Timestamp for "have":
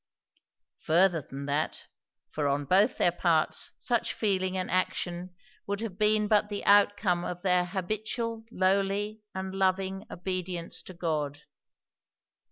5.81-5.99